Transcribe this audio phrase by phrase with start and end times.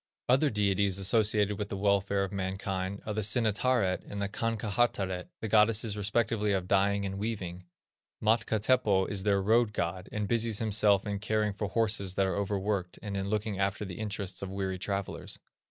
[0.27, 5.95] Other deities associated with the welfare of mankind are the Sinettaret and Kankahattaret, the goddesses
[5.95, 7.65] respectively of dyeing and weaving.
[8.19, 12.33] Matka Teppo is their road god, and busies himself in caring for horses that are
[12.35, 15.37] over worked, and in looking after the interests of weary travellers.